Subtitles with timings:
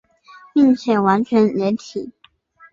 [0.55, 2.11] 并且完全解体。